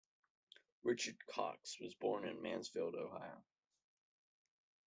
Richard 0.81 1.23
Cox 1.27 1.79
was 1.79 1.93
born 1.93 2.25
in 2.27 2.41
Mansfield, 2.41 2.95
Ohio. 2.95 3.43